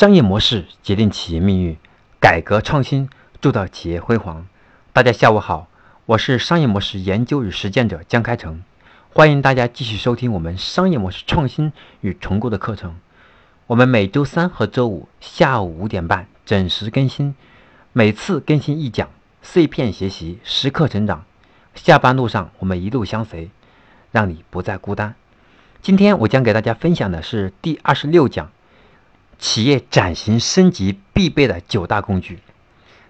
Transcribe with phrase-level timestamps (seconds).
[0.00, 1.76] 商业模式决定企业命运，
[2.18, 3.10] 改革创新
[3.42, 4.46] 铸造企业辉煌。
[4.94, 5.68] 大家下午好，
[6.06, 8.62] 我是商业模式研究与实践者江开成，
[9.12, 12.96] 欢迎大家继续收听我们商业模式创新与重构的课程。
[13.66, 17.34] 我们每周三和周五下午五点半准时更新，
[17.92, 19.10] 每次更新一讲，
[19.42, 21.26] 碎片学习，时刻成长。
[21.74, 23.50] 下班路上我们一路相随，
[24.10, 25.14] 让你不再孤单。
[25.82, 28.50] 今天我将给大家分享的是第二十六讲。
[29.40, 32.40] 企业转型升级必备的九大工具，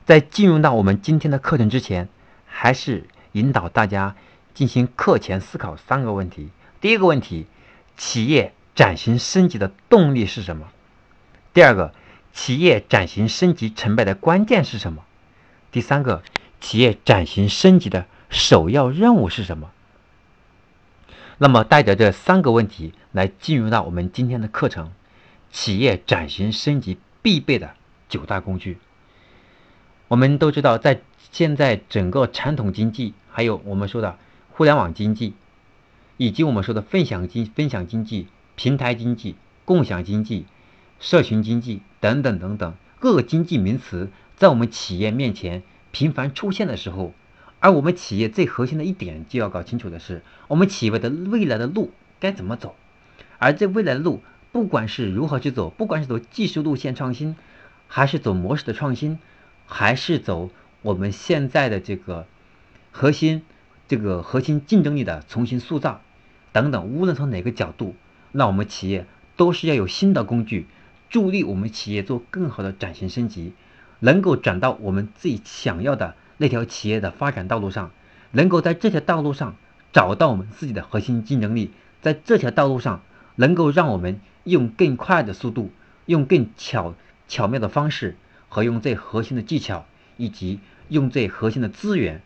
[0.07, 2.09] 在进入到我们今天的课程之前，
[2.47, 4.15] 还是引导大家
[4.55, 6.51] 进行课前思考三个问题。
[6.81, 7.47] 第一个问题，
[7.97, 10.69] 企业转型升级的动力是什么？
[11.53, 11.93] 第二个，
[12.33, 15.03] 企业转型升级成败的关键是什么？
[15.73, 16.23] 第三个，
[16.61, 19.73] 企业转型升级的首要任务是什么？
[21.39, 24.93] 那么带着这三个问题来进入到我们今天的课程。
[25.51, 27.75] 企业转型升级必备的
[28.09, 28.79] 九大工具。
[30.09, 34.19] 我们都知道，在现在整个传统经济，还有我们说的
[34.51, 35.35] 互联网经济，
[36.17, 40.47] 以及我们说的分享经、分享经济、平台经济、共享经济、
[40.99, 47.15] 社群经济等等等等各个经济名词，在我们企业面前频繁出现的时候，
[47.61, 52.75] 而我们企业最核心的一点就要搞清楚的是，我们企业的未来的路该怎么走，
[53.39, 54.23] 而这未来的路。
[54.53, 57.37] 不管是如何去走，不管是走技术路线创新，
[57.87, 59.19] 还是走模式的创新，
[59.67, 60.51] 还是走
[60.83, 62.27] 我们现在的这个
[62.91, 63.43] 核心
[63.87, 66.01] 这个核心竞争力的重新塑造
[66.53, 67.95] 等等，无论从哪个角度，
[68.33, 69.07] 那我们企业
[69.37, 70.67] 都是要有新的工具
[71.09, 73.53] 助力我们企业做更好的转型升级，
[74.01, 77.93] 能够转到我们自己想要的那条企业的发展道路上，
[78.33, 79.55] 能够在这条道路上
[79.93, 83.03] 找到我们自己的核心竞争力，在这条道路上
[83.41, 84.21] 能够让我们。
[84.45, 85.71] 用更快的速度，
[86.07, 86.95] 用更巧
[87.29, 88.17] 巧妙的方式，
[88.49, 89.85] 和用最核心的技巧，
[90.17, 92.23] 以及用最核心的资源，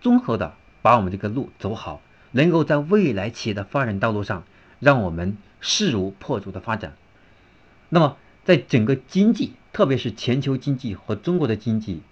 [0.00, 2.00] 综合的把我们这个路走好，
[2.30, 4.44] 能够在未来企业的发展道路上，
[4.78, 6.94] 让我们势如破竹的发展。
[7.88, 12.02] 那么，在整个经济，特别是全球经济和中国的经济，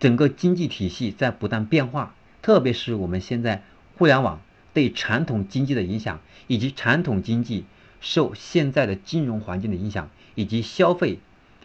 [0.00, 3.62] 整个经济体系在不断变化，特别是我们现在
[3.96, 4.42] 互联网
[4.74, 7.64] 对传统经济的影响，以及传统经济。
[8.00, 11.18] 受现在的金融环境的影响，以及消费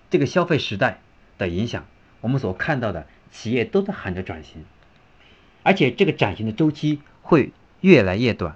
[0.09, 1.01] 这个消费时代
[1.37, 1.85] 的影响，
[2.21, 4.65] 我们所看到的企业都在喊着转型，
[5.63, 7.51] 而且这个转型的周期会
[7.81, 8.55] 越来越短。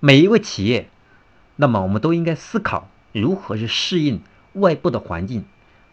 [0.00, 0.88] 每一位企业，
[1.56, 4.22] 那么我们都应该思考如何去适应
[4.52, 5.44] 外部的环境，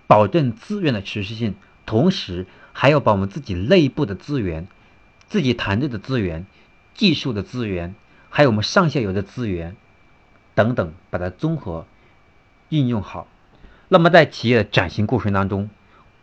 [0.07, 4.67] 保证资源的持续性，同时还要把我们自己内部的资源、
[5.28, 6.45] 自己团队的资源、
[6.94, 7.95] 技术的资源，
[8.29, 9.75] 还有我们上下游的资源。
[10.55, 11.85] 等等，把它综合
[12.69, 13.27] 运用好。
[13.89, 15.69] 那么，在企业的转型过程当中，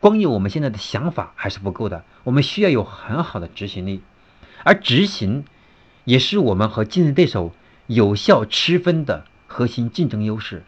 [0.01, 4.03] 光有我们现在的想法还是不够的，我们需要有很好的执行力。
[4.65, 5.45] 而执行
[6.05, 7.53] 也是我们和竞争对手
[7.87, 10.65] 有效区分的核心竞争优势。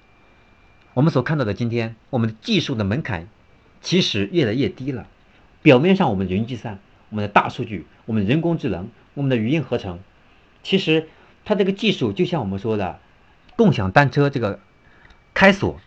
[0.95, 3.29] 我们所看到的今天，我们的技术的门槛
[3.81, 5.07] 其实越来越低了。
[5.63, 6.79] 表面上，我们云计算、
[7.11, 9.99] 我们的大数据、我们人工智能、我们的语音合成，
[10.63, 11.09] 其实
[11.45, 13.01] 它这个技术就像我们说的。
[13.57, 14.59] 共享单车这个
[15.35, 15.81] 开锁，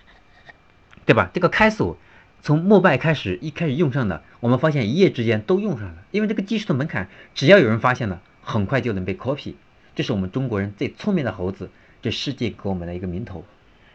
[1.06, 1.30] 对吧？
[1.34, 1.98] 这个开锁
[2.42, 5.96] 从摩拜开始一开始用上的，我们发现一夜之间都用上了。
[6.12, 9.56] 因为这个技术的门槛，只要有人发现了，很快就能被 copy。
[9.96, 11.70] 这是我们中国人最聪明的猴子，
[12.02, 13.46] 这世界给我们的一个名头，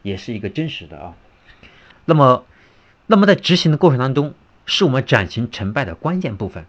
[0.03, 1.15] 也是一个真实的啊。
[2.07, 2.45] 那么，
[3.07, 4.35] 那么在执行的过程当中，
[4.67, 6.65] 是我们转型成败的关键部分，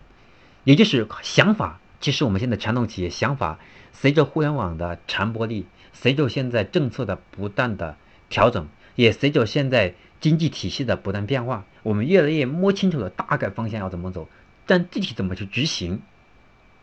[0.63, 1.79] 也就是想法。
[1.99, 3.59] 其实我们现在传统企业想法，
[3.93, 5.65] 随着互联网的传播力。
[5.93, 7.97] 随着现在政策的不断的
[8.29, 14.29] 调整，也随着现在经济体系的不断变化，我们越来越摸清楚了大概方向要怎么走，
[14.65, 16.01] 但具体怎么去执行，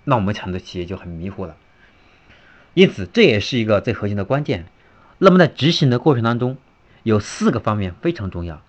[0.04, 1.56] 那我们很多企业就很迷糊了。
[2.74, 4.66] 因此，这也是一个最核心的关键。
[5.18, 6.56] 那么在执行的过程当中，
[7.02, 8.62] 有四个方面非常重要。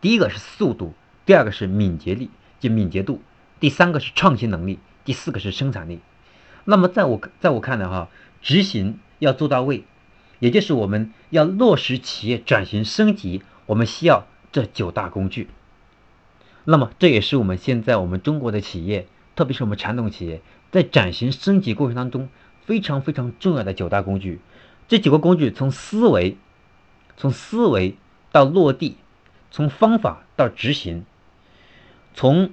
[0.00, 0.94] 第一个是速度，
[1.24, 3.20] 第二个是敏捷力，就敏捷度；
[3.60, 6.00] 第三个是创新能力，第四个是生产力。
[6.64, 8.08] 那么在我在我看来哈，
[8.42, 8.98] 执行。
[9.20, 9.84] 要做到位，
[10.40, 15.48] 也就是我们要落实企业转型升级，我们需要这九大工具。
[16.64, 19.06] 那么，这也是我们现在我们中国的企业，
[19.36, 22.28] 特别是我们传统企业，在转型升级过程当中
[22.64, 24.40] 非常非常重要的九大工具。
[24.88, 26.36] 这九个工具从思维，
[27.16, 27.96] 从思维
[28.32, 28.96] 到落地，
[29.50, 31.04] 从方法到执行，
[32.14, 32.50] 从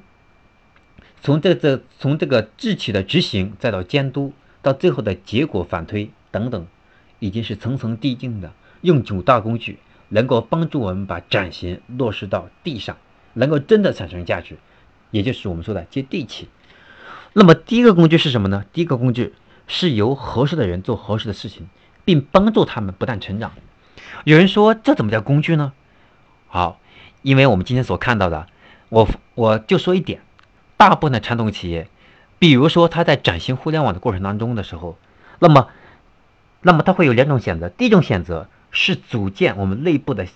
[1.22, 6.12] 从这这从这个智取的执行，再到监督，到最后的结果反推。
[6.32, 6.68] 等等，
[7.20, 9.80] 已经是层层递进的，用九大工具
[10.10, 12.98] 能够帮助我们把转型落实到地上，
[13.34, 14.58] 能够真的产生价值，
[15.12, 16.48] 也就是我们说的接地气。
[17.34, 18.66] 那么第一个工具是什么呢？
[18.74, 19.34] 第一个工具
[19.68, 21.70] 是由合适的人做合适的事情，
[22.06, 23.52] 并帮助他们不断成长。
[24.24, 25.74] 有人说这怎么叫工具呢？
[26.48, 26.80] 好，
[27.22, 28.48] 因为我们今天所看到的，
[28.90, 30.22] 我我就说一点，
[30.78, 31.90] 大部分的传统企业，
[32.40, 34.98] 比如说他在转型互联网的过程当中的时候，
[35.40, 35.68] 那么，
[36.62, 40.28] 那么它会有两种选择，第一种选择是组建我们内部的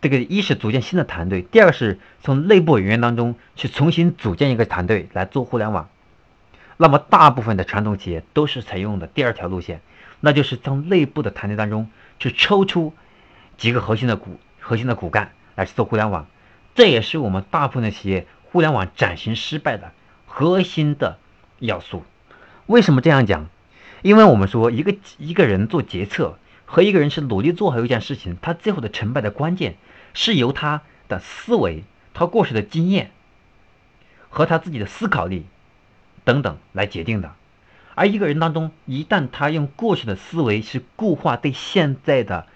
[0.00, 5.88] 这个，一是组建新的团队，第二是从内部人员当中去重新组建一个团队来做互联网。
[6.76, 9.80] 那么大部分的传统企业都是采用的第二条路线，
[10.20, 11.88] 那就是从内部的团队当中
[12.18, 12.94] 去抽出
[13.56, 14.38] 几个核心的骨。
[14.66, 16.26] 核心的骨干来去做互联网，
[16.74, 19.92] 这也是我们大部分的企业互联网转型失败的
[20.24, 21.18] 核心的
[21.58, 22.02] 要素。
[22.64, 23.50] 为什么这样讲？
[24.04, 26.36] 因为我们说一个一个人做决策
[26.66, 29.76] 和一个人是努力做好一件事情，他最后的成败的关键
[30.12, 33.12] 是由他的思维、他过去的经验
[34.28, 35.46] 和他自己的思考力
[36.22, 37.32] 等等来决定的。
[37.94, 42.46] 而一个人当中，一旦他用过去的思维是固化对现在的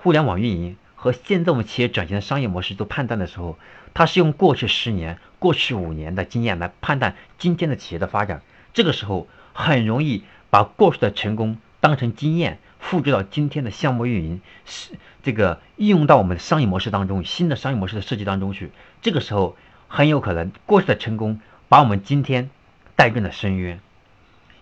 [0.00, 0.78] 互联网运营。
[0.94, 3.58] 和现在我们企业转型的商业模式做判断的时候，
[3.92, 8.40] 他是用过去十年、过去五年的经验来判断今天的企业的发展。
[8.72, 10.24] 这个时候很容易
[10.56, 18.70] 把过去的成功当成经验，复制到今天的项目运营，是这个应用到我们的商业模式当中、新的商业模式的设计当中去。
[19.02, 19.54] 这个时候
[19.86, 22.48] 很有可能过去的成功把我们今天
[22.94, 23.80] 带进了深渊。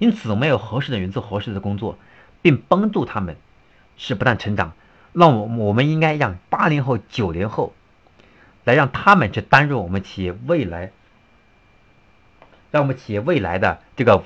[0.01, 1.97] 因此，我们有合适的人做合适的工作，
[2.43, 3.37] 并帮助他们
[3.97, 4.73] 是不断成长。
[5.13, 7.73] 那我我们应该让八零后、九零后
[8.65, 10.91] 来让他们去担任我们企业未来，
[12.73, 14.25] 让我们企业未来的这个，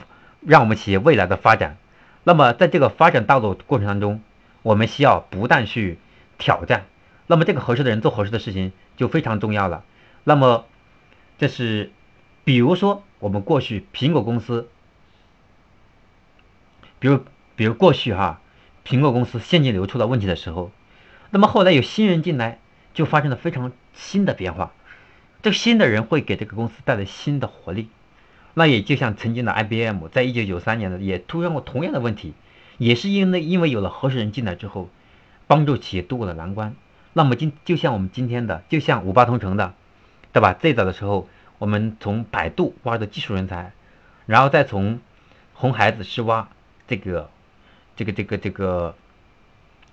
[0.49, 1.77] 让我们企业未来的发展。
[2.25, 4.23] 那么在这个发展道路过程当中，
[4.63, 5.99] 我们需要不断去
[6.39, 6.87] 挑战。
[7.27, 9.85] 那么这个合适的人做合适的事情就非常重要了。
[10.25, 10.65] 那么
[11.37, 11.93] 这是
[12.45, 14.71] 比如说我们过去苹果公司，
[16.99, 17.21] 比如
[17.55, 18.41] 比如过去哈，
[18.87, 20.71] 苹果公司现金流出了问题的时候。
[21.29, 22.59] 那么后来有新人进来，
[22.95, 24.73] 就发生了非常新的变化。
[25.43, 27.91] 这个新的人会给这个公司带来新的活力。
[28.59, 32.35] 那也就像曾经的 IBM，在一九九三年的也出现过同样的问题，
[32.77, 34.91] 也是因为因为有了合适人进来之后，
[35.47, 36.75] 帮助企业渡过了难关。
[37.13, 39.75] 那么今就像我们今天的，就像五八同城的，
[40.33, 40.55] 对吧？
[40.55, 41.29] 最早的时候，
[41.59, 43.71] 我们从百度挖的技术人才，
[44.27, 44.99] 然后再从
[45.55, 46.49] 红孩子是挖
[46.89, 47.31] 这个
[47.95, 48.97] 这个这个这个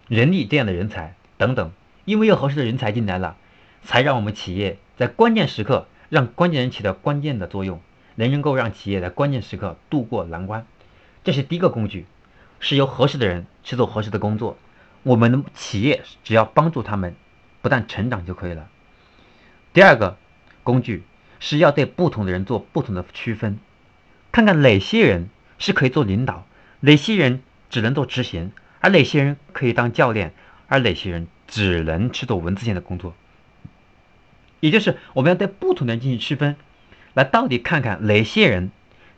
[0.08, 1.14] 人力这样的人才。
[1.38, 1.72] 等等，
[2.06, 3.38] 因为有合适的人才进来了，
[3.84, 7.80] 才让我们企业在关键时刻让关键人起到关键的作用，
[8.16, 10.66] 能能够让企业在关键时刻渡过难关。
[11.24, 12.06] 这是第一个工具，
[12.60, 14.58] 是由合适的人去做合适的工作。
[15.04, 17.16] 我们的企业只要帮助他们
[17.62, 18.68] 不断成长就可以了。
[19.74, 20.18] 第二个
[20.64, 21.04] 工具
[21.40, 23.60] 是要对不同的人做不同的区分，
[24.32, 25.30] 看看哪些人
[25.60, 26.48] 是可以做领导，
[26.80, 30.34] 哪些人只能做执行，而哪些人可以当教练。
[30.68, 33.14] 而哪些人只能去做文字线的工作，
[34.62, 36.56] 也就是我们要对不同的人进行区分，
[37.16, 38.70] 来到底看看哪些人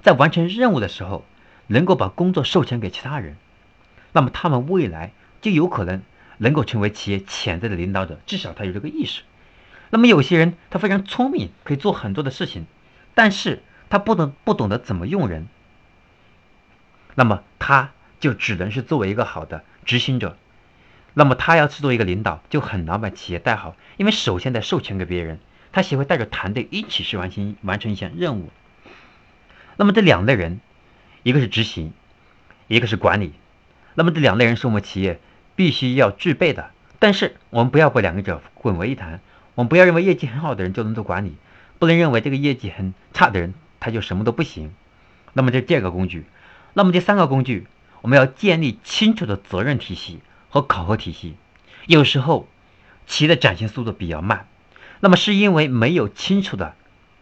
[0.01, 1.25] 在完成任务的时候
[1.67, 3.35] 能够把工作授权给其他人，
[4.13, 5.11] 那么他们未来
[5.41, 6.01] 就有可能
[6.37, 9.23] 能够成为企业潜在的领导者，至少他有这个意识。
[9.89, 12.65] 那么有些人他非常聪明，可以做很多的事情，
[13.15, 15.47] 但是他不能不懂得怎么用人，
[17.15, 20.37] 那么他就只能是作为一个好的执行者。
[21.13, 25.39] 那么他要去做一个领导，就很难把企业带好，因为首先得授权给别人，
[25.77, 28.49] 他协会带着团队一起去完成完成一项任务。
[29.75, 30.59] 那么这两类人，
[31.21, 31.93] 一个是执行，
[32.67, 33.33] 一个是管理。
[33.93, 35.19] 那么这两类人是我们企业
[35.55, 36.71] 必须要具备的。
[36.97, 39.19] 但是我们不要把两个者混为一谈，
[39.53, 41.35] 我们不要认为业绩很好的人就能做管理，
[41.77, 44.73] 不能认为这个业绩很差的人他就什么都不行。
[45.33, 46.25] 那么这第二个工具，
[46.73, 47.67] 那么第三个工具，
[48.01, 50.21] 我们要建立清楚的责任体系。
[50.49, 51.35] 和考核体系，
[51.85, 52.47] 有时候
[53.05, 54.47] 企业的展现速度比较慢，
[54.99, 56.75] 那么是因为没有清楚的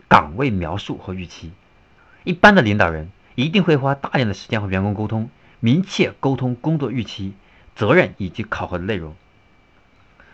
[0.08, 1.52] 岗位描述和预期。
[2.24, 5.30] 一般的领导人一定会花大量的时间和员工沟通，
[5.60, 7.34] 明确沟通工作预期、
[7.76, 9.16] 责任以及考核的内容。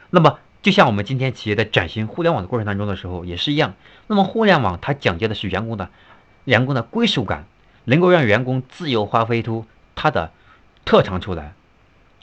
[0.10, 3.74] 那么，就像我们今天企业在转型互联网的过程当中的时候也是一样。
[4.08, 5.90] 那么，互联网它讲究的是员工的
[6.46, 7.46] 员工的归属感，
[7.86, 10.32] 能够让员工自由发挥出他的
[10.86, 11.54] 特长出来。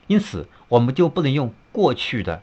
[0.07, 2.43] 因此，我们就不能用过去的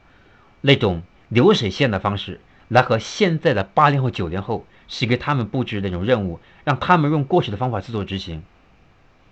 [0.61, 8.43] 那种流水线的方式来和现在的八零后、九零后是给他们布置那种任务，让他们用过去的方法去做执行。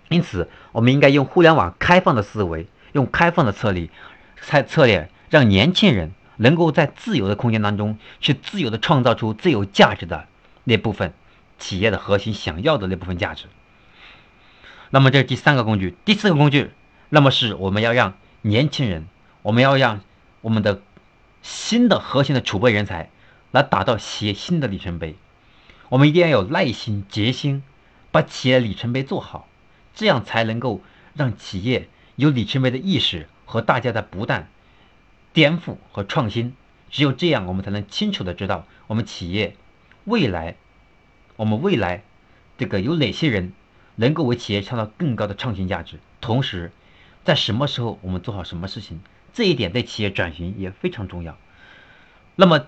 [0.08, 3.88] 因此，我们应该用互联网开放的思维，用开放的策略、
[4.40, 10.26] 策策略，让年轻人能够在自由的空间当中去自由的创造出最有价值的
[10.64, 11.12] 那部分
[11.58, 13.46] 企业的核心想要的那部分价值。
[14.90, 16.70] 那么这是第三个工具，第四个工具，
[17.08, 19.06] 那么是我们要让年轻人，
[19.42, 20.02] 我们要让
[20.42, 20.82] 我们的
[21.42, 23.10] 新的核心的储备人才
[23.54, 25.14] 来打造企业新的里程碑。
[25.88, 27.62] 我们一定要有耐心、决心，
[28.10, 29.46] 把企业里程碑做好，
[29.94, 30.82] 这样才能够
[31.14, 34.48] 让企业有里程碑的意识和大家在不断
[35.32, 36.56] 颠覆和创新。
[36.90, 39.54] 只有这样，我们才能清楚的知道我们企业
[40.02, 40.56] 未来，
[41.36, 42.02] 我们未来
[42.58, 43.52] 这个有哪些人
[43.94, 46.72] 能够为企业创造更高的创新价值，同时
[47.22, 49.00] 在什么时候我们做好什么事情。
[49.32, 51.38] 这一点对企业转型也非常重要。
[52.34, 52.66] 那么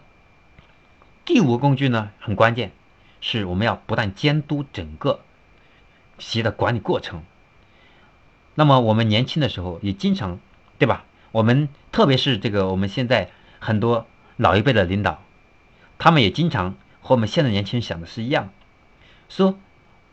[1.27, 2.71] 第五个工具呢，很关键，
[3.21, 5.23] 是我们要不断监督整个
[6.19, 7.25] 企业的管理过程。
[8.55, 10.39] 那么我们年轻的时候也经常，
[10.79, 11.05] 对吧？
[11.33, 14.07] 我们特别是这个我们现在很多
[14.37, 15.21] 老一辈的领导，
[15.99, 18.51] 他们也经常和我们现在年轻人想的是一样，
[19.29, 19.59] 说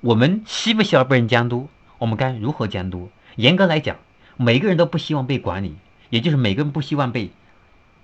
[0.01, 1.69] 我们希不希望被人监督？
[1.99, 3.11] 我们该如何监督？
[3.35, 3.97] 严格来讲，
[4.35, 5.75] 每个人都不希望被管理。
[6.09, 7.31] 也就是每个人不希望被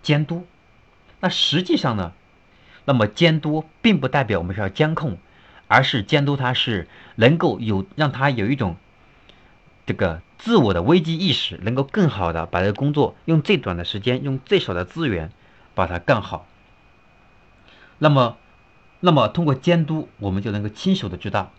[0.02, 0.48] 监督，
[1.20, 2.14] 那实际上呢，
[2.90, 5.20] 那么监督并不代表我们是要监控，
[5.68, 8.78] 而是监督他是能够有让他有一种
[9.86, 15.32] 这个自我的危机意识，能够更好的把这个工作用最短的时间，用最少的资源
[15.76, 16.48] 把它干好。
[18.00, 18.38] 那么，
[19.02, 21.52] 那么通过监督，我们就能够清楚的知道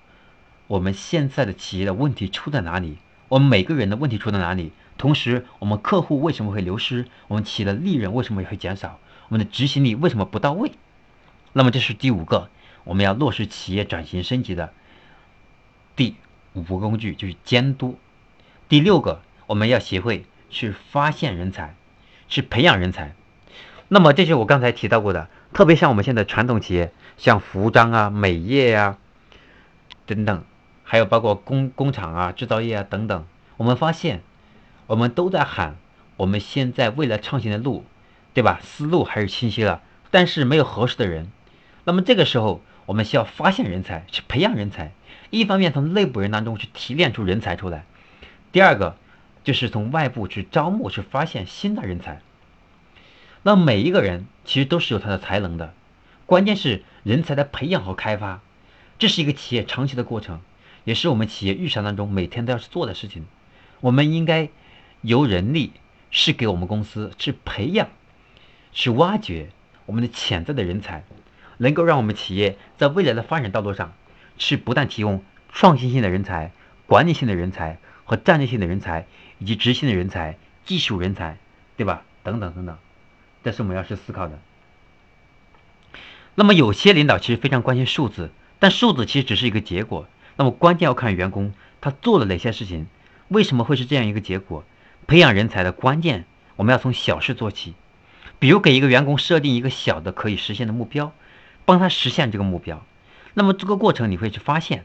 [0.66, 4.72] 我们现在的企业的问题出在哪里，我们每个人的问题出在哪里。
[4.98, 7.06] 同时，我们客户为什么会流失？
[7.28, 8.98] 我们企业的利润为什么会减少？
[9.28, 10.72] 我们的执行力为什么不到位？
[11.52, 12.48] 那么这是第五个，
[12.84, 14.72] 我们要落实企业转型升级的
[15.96, 16.16] 第
[16.52, 17.98] 五个工具，就是监督。
[18.68, 21.74] 第六个，我们要学会去发现人才，
[22.28, 23.14] 去培养人才。
[23.88, 28.98] 那么这是我刚才提到过的，特别像我们现在传统企业，像服装啊、美业啊
[30.06, 30.44] 等等，
[30.84, 33.26] 还有包括工工厂啊、制造业啊等等，
[33.56, 34.22] 我们发现。
[34.86, 35.76] 我们都在喊，
[36.16, 37.84] 我们现在未来创新的路，
[38.34, 38.58] 对吧？
[38.60, 41.30] 思路还是清晰了，但是没有合适的人。
[41.84, 44.92] 那么这个时候，我们需要发现人才，去培养人才。
[45.30, 47.84] 一方面从内部人当中去提炼出人才出来，
[48.52, 48.96] 第二个
[49.44, 52.20] 就是从外部去招募，去发现新的人才。
[53.42, 55.74] 那每一个人其实都是有他的才能的，
[56.26, 58.40] 关键是人才的培养和开发，
[58.98, 60.40] 这是一个企业长期的过程，
[60.84, 63.26] 也是我们企业日常当中每天都要去做的事情。
[63.80, 64.48] 我们应该。
[65.02, 65.72] 由人力
[66.10, 67.88] 是给我们公司去培养、
[68.70, 69.48] 去挖掘
[69.86, 71.04] 我们的潜在的人才，
[71.60, 73.92] 能够让我们企业在未来的发展道路上，
[74.38, 76.52] 去不断提供创新性的人才、
[76.86, 79.06] 管理性的人才和战略性的人才，
[79.38, 81.36] 以及执行的人才、技术人才，
[81.76, 82.02] 对吧？
[82.22, 82.78] 等等等等，
[83.44, 84.38] 这是我们要去思考的。
[86.34, 90.08] 那么有些领导其实非常关心数字，但数字其实只是一个结果。
[90.36, 91.52] 那么关键要看员工
[91.82, 92.86] 他做了哪些事情，
[93.28, 94.64] 为什么会是这样一个结果？
[95.06, 96.24] 培养人才的关键，
[96.56, 97.74] 我们要从小事做起，
[98.38, 101.12] 比如给一个员工设定一个小的可以实现的目标，
[101.70, 102.84] 帮他实现这个目标。
[103.34, 104.84] 那么这个过程你会去发现，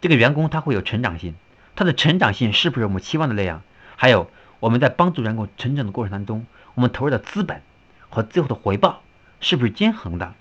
[0.00, 1.34] 这个员工他会有成长性，
[1.76, 3.62] 他的成长性是不是我们期望的那样？
[3.96, 7.62] 还有我们在帮助员工成长的过程当中，我们投入的资本
[8.08, 9.02] 和最后的回报
[9.40, 10.34] 是不是均衡的？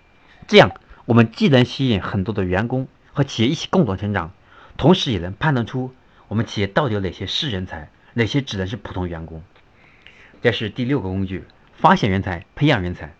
[0.47, 0.71] 这样
[1.05, 4.31] 我们既能吸引很多的员工和企业一起共同成长，
[4.77, 5.93] 同时也能判断出
[6.27, 7.89] 我们企业到底有哪些是人才。
[8.13, 9.43] 哪些只能是普通员工？
[10.41, 11.43] 这是第六个工具，
[11.77, 13.13] 发现人才，培养人才。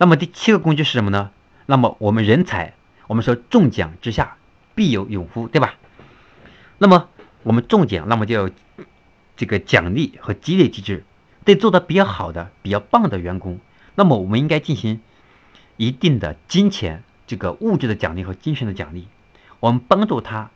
[0.00, 1.30] 那么第七个工具是什么呢？
[1.66, 2.72] 那么我们人才，
[3.06, 4.38] 我们说中奖之下
[4.74, 5.74] 必有勇夫，对吧？
[6.78, 7.10] 那么
[7.42, 8.50] 我们中奖，那么就要
[9.36, 11.04] 这个奖励和激励机制，
[11.44, 13.60] 对做的比较好的、比较棒的员工，
[13.94, 15.02] 那么我们应该进行
[15.76, 19.06] 一定的金钱、这个物质的奖励和精神的奖励，
[19.60, 20.48] 我们帮助他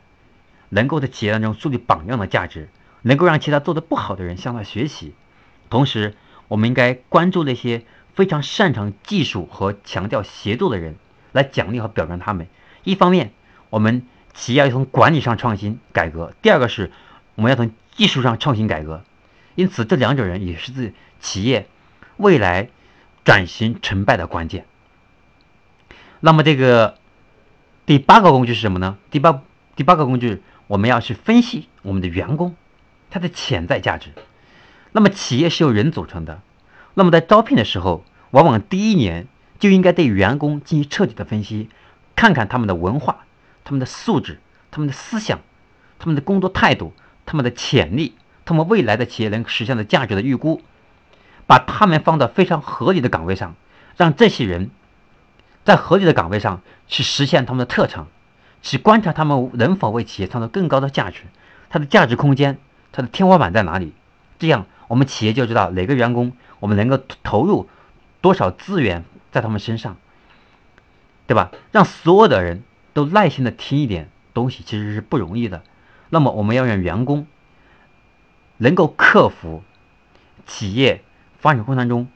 [0.70, 2.70] 能够在企业当中树立榜样的价值。
[3.06, 5.12] 能够让其他做的不好的人向他学习，
[5.68, 6.14] 同时，
[6.48, 7.84] 我们应该关注那些
[8.14, 10.96] 非常擅长技术和强调协作的人，
[11.32, 12.46] 来奖励和表彰他们。
[12.84, 13.32] 一方面，
[13.70, 16.92] 我们企业要从管理上创新改革；第二个是，
[17.34, 19.02] 我们要从技术上创新改革。
[19.54, 21.66] 因此，这两种人也是自企业
[22.16, 22.68] 未来
[23.24, 24.66] 转型成败的关键。
[26.20, 26.98] 那么，这个
[27.86, 28.98] 第八个工具是什么呢？
[29.10, 29.42] 第八
[29.76, 32.56] 第八个工具，我们要去分析我们的员工。
[33.10, 34.10] 他的潜在价值。
[34.90, 36.40] 那么，企业是由人组成的。
[36.94, 39.26] 那么，在招聘的时候，往往第一年
[39.58, 41.68] 就应该对员工进行彻底的分析，
[42.16, 43.24] 看看他们的文化、
[43.64, 45.40] 他们的素质、他们的思想、
[45.98, 46.92] 他们的工作态度、
[47.26, 50.62] 他们的潜力、他们未来的企业能实现的价值的预估。
[51.46, 53.54] 把他们放到非常合理的岗位上，
[53.98, 54.70] 让这些人
[55.62, 58.08] 在合理的岗位上去实现他们的特长，
[58.62, 61.24] 去观察他们能否为企业创造更高的价值，
[61.68, 62.56] 它的价值空间，
[62.92, 63.92] 它的天花板在哪里？
[64.38, 66.32] 这样我们企业就知道哪个员工
[66.64, 67.68] 我们能够投入
[68.22, 69.98] 多少资源在他们身上，
[71.26, 71.52] 对吧？
[71.72, 72.62] 让所有的人
[72.94, 75.62] 都耐心的听一点东西，其实是不容易的。
[76.08, 77.26] 那么我们要让员工
[78.56, 79.62] 能够克服
[80.46, 81.04] 企业
[81.38, 82.08] 发展过程当中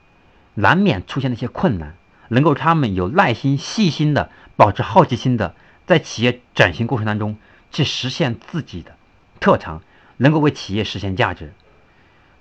[0.55, 1.95] 难免出现的一些困难，
[2.29, 7.37] 能够他们有耐心、细心的保持好奇心的，在企业转型过程当中
[7.71, 8.97] 去实现自己的
[9.41, 9.83] 特长，
[10.17, 11.53] 能够为企业实现价值。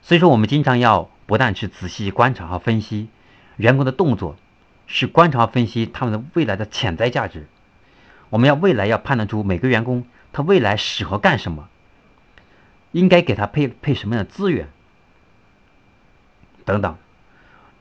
[0.02, 3.10] 所以说，我们经常要不断去仔细观察和分析
[3.58, 4.36] 员工的动作，
[4.88, 7.48] 是观察和分析他们的未来的潜在价值。
[8.32, 10.08] 我们要未来要判断出每个员工。
[10.34, 11.68] 他未来适合干什么？
[12.92, 14.68] 应该给他配配什么样的资源？
[16.64, 16.96] 等等。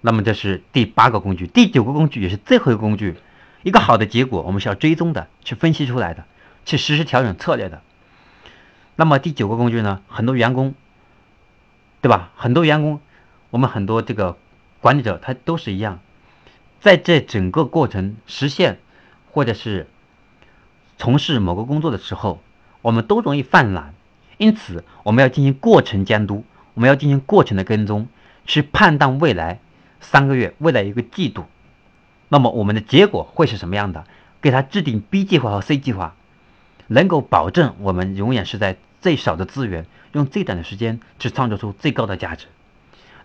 [0.01, 3.17] 那么这是第八个工具，第九个工具也是最后一个工具。
[3.63, 6.25] 一个好的结果，我们是要追踪的，去分析出来的，
[6.65, 7.83] 去实时调整策略的。
[8.95, 10.01] 那么第九个工具呢？
[10.09, 10.75] 很多员工，
[12.01, 12.31] 对吧？
[12.37, 13.01] 很多员工，
[13.57, 14.37] 我们很多这个
[14.83, 16.01] 管理者，他都是一样，
[16.79, 18.79] 在这整个过程实现，
[19.31, 19.87] 或者是
[20.99, 22.43] 从事某个工作的时候。
[22.83, 23.95] 我们都容易犯懒，
[24.37, 26.45] 因此我们要进行过程监督，
[26.75, 28.07] 我们要进行过程的跟踪，
[28.45, 29.59] 去判断未来
[30.01, 31.47] 三个月、未来一个季度，
[32.29, 34.05] 那么我们的结果会是什么样的？
[34.41, 36.15] 给他制定 B 计划和 C 计划，
[36.87, 42.47] 能够保证我们永远是在最少的资源，用最短的时间去创造出最高的价值，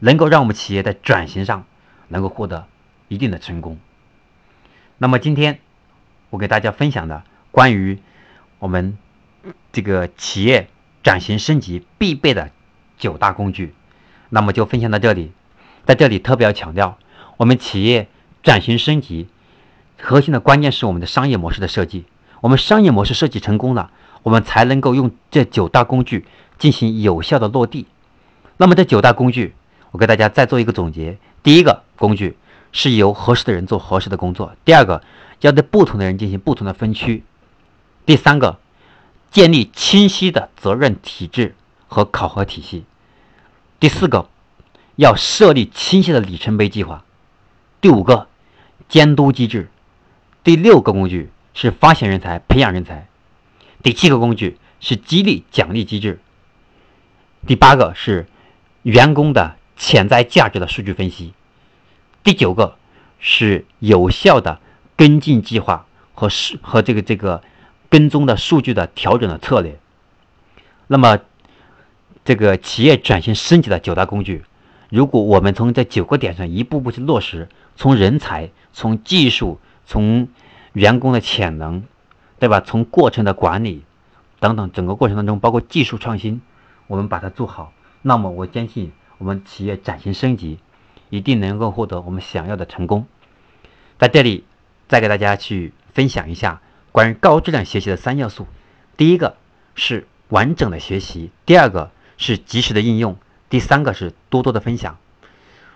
[0.01, 1.63] 能够让我们企业在转型上
[2.09, 2.67] 能够获得
[3.07, 3.79] 一定的成功。
[4.97, 5.59] 那么今天
[6.29, 7.97] 我给大家分享的关于
[8.59, 8.97] 我们。
[9.71, 10.67] 这个企业
[11.01, 12.51] 转型升级必备的
[12.99, 13.73] 九大工具，
[14.29, 15.31] 那么就分享到这里。
[15.83, 16.99] 在这里特别要强调，
[17.37, 18.07] 我们企业
[18.43, 19.27] 转型升级
[19.99, 22.05] 核心的关键是我们的商业模式的设计。
[22.41, 23.89] 我们商业模式设计成功了，
[24.21, 26.27] 我们才能够用这九大工具
[26.59, 27.87] 进行有效的落地。
[28.57, 29.55] 那么这九大工具，
[29.91, 32.37] 我给大家再做一个总结：第一个工具
[32.71, 35.03] 是由合适的人做合适的工作；第二个
[35.41, 37.21] 要对不同的人进行不同的分区；
[38.05, 38.59] 第三个。
[39.31, 41.55] 建立清晰的责任体制
[41.87, 42.83] 和考核体系。
[43.79, 44.27] 第四个，
[44.97, 47.05] 要设立清晰的里程碑计划。
[47.79, 48.27] 第五个，
[48.89, 49.69] 监督机制。
[50.43, 53.07] 第六个工具是发现人才、培养人才。
[53.81, 56.19] 第七个工具是激励奖励机制。
[57.47, 58.27] 第八个是
[58.83, 61.33] 员工的潜在价值的数据分析。
[62.23, 62.75] 第九个
[63.17, 64.59] 是有效的
[64.95, 67.41] 跟进计划和数和这个这个。
[67.91, 69.77] 跟踪的数据的调整的策略，
[70.87, 71.19] 那么
[72.23, 74.45] 这个企业转型升级的九大工具，
[74.89, 80.29] 如果我们从这九个点上一步步去落实，从人才、从技术、从
[80.71, 81.83] 员工的潜能，
[82.39, 82.61] 对吧？
[82.61, 83.83] 从过程的管理
[84.39, 86.41] 等等，整个过程当中，包括技术创新，
[86.87, 90.57] 我们把它做好，那么我坚信我们企业转型升级
[91.11, 93.05] 一定能够获得我们想要的成功。
[93.99, 94.45] 在这里，
[94.87, 96.59] 再给大家去分享一下。
[96.91, 98.47] 关于高质量学习的三要素，
[98.97, 99.37] 第一个
[99.75, 103.15] 是完整的学习，第二个是及时的应用，
[103.47, 104.97] 第三个是多多的分享。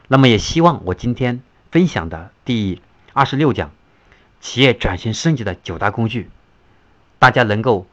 [0.07, 2.81] 那么也希望我今天分享的第
[3.13, 3.69] 二十六讲
[4.41, 6.31] 企业转型升级的九大工具，
[7.19, 7.85] 大家能够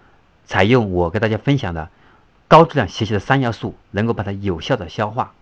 [0.47, 1.91] 采用我给大家分享的
[2.49, 5.35] 高质量学习的三要素，能够把它有效的消化。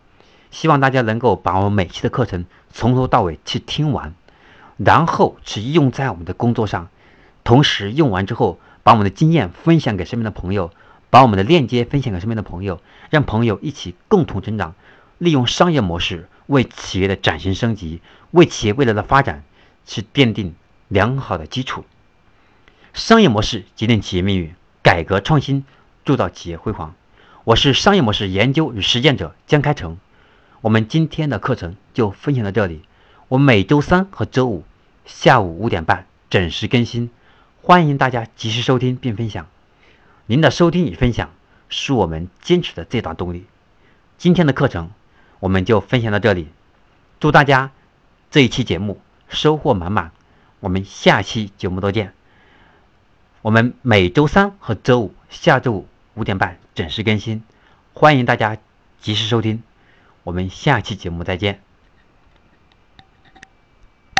[0.50, 4.14] 希望大家能够把我们每期的课程从头到尾去听完，
[4.76, 6.88] 然后去用在我们的工作上。
[7.44, 10.70] 同时用完之后，把我们的经验分享给身边的朋友，
[11.08, 14.74] 把我们的链接分享给身边的朋友，让朋友一起共同成长，
[15.18, 19.44] 利用商业模式为企业的转型升级，为企业未来的发展
[19.86, 20.54] 去奠定
[20.88, 21.84] 良好的基础。
[22.92, 25.64] 商业模式决定企业命运，改革创新
[26.04, 26.94] 铸造企业辉煌。
[27.44, 29.96] 我是商业模式研究与实践者江开成。
[30.62, 32.82] 我们今天的课程就分享到这里。
[33.28, 34.64] 我每周三和周五
[35.06, 37.10] 下午五点半准时更新。
[37.62, 39.46] 欢迎大家及时收听并分享，
[40.26, 41.30] 您的收听与分享
[41.70, 43.46] 是我们坚持的最大动力。
[44.18, 44.90] 今天的课程
[45.38, 46.48] 我们就分享到这里，
[47.20, 47.70] 祝大家
[48.30, 50.10] 这一期节目收获满满。
[50.60, 52.12] 我们下期节目再见。
[53.40, 57.42] 我们每周三和周五下周五五点半准时更新，
[57.94, 58.58] 欢迎大家
[59.00, 59.62] 及时收听。
[60.22, 61.69] 我们下期节目再见。